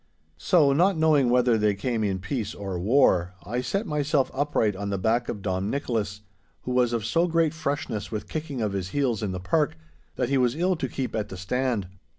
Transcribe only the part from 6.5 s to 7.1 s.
who was of